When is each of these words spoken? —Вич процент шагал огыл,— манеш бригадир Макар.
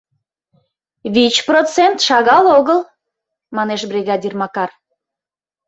—Вич 1.13 1.35
процент 1.47 1.97
шагал 2.07 2.45
огыл,— 2.57 2.79
манеш 3.55 3.81
бригадир 3.91 4.33
Макар. 4.41 4.69